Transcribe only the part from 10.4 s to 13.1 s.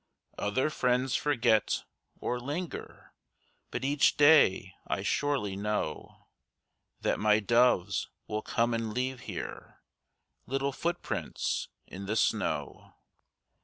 Little footprints in the snow.